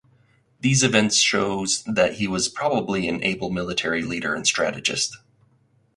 These 0.61 0.81
events 0.81 1.17
shows 1.17 1.83
that 1.83 2.13
he 2.15 2.25
was 2.27 2.49
probably 2.49 3.07
an 3.07 3.23
able 3.23 3.51
military 3.51 4.01
leader 4.01 4.33
and 4.33 4.47
strategist. 4.47 5.15